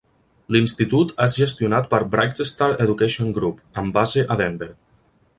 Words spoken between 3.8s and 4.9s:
amb base a Denver.